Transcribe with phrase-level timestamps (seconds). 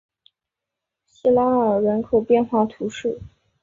[1.05, 3.19] 西拉尔人口变化图示